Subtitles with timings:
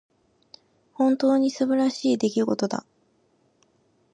[0.93, 2.87] 本当に素晴らしい出来事だ。